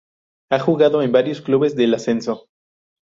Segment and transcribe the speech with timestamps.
[0.49, 2.47] Ha jugado en varios clubes del ascenso.